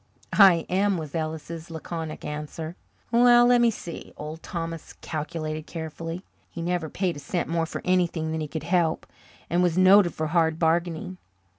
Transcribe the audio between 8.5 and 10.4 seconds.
help, and was noted for